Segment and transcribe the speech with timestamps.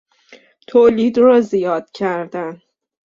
[0.67, 2.61] تولید را زیاد کردن